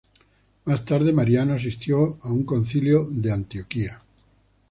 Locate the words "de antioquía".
3.07-4.01